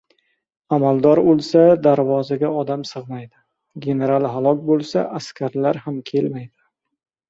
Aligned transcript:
•Amaldor 0.77 1.21
o‘lsa, 1.33 1.65
darvozaga 1.89 2.51
odam 2.63 2.87
sig‘maydi, 2.95 3.31
general 3.89 4.29
halok 4.35 4.67
bo‘lsa 4.75 5.09
askarlar 5.23 5.85
ham 5.89 6.05
kelmaydi. 6.13 6.55